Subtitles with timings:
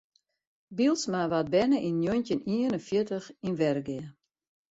[0.77, 4.05] Bylsma waard berne yn njoggentjin ien en fjirtich yn Wergea.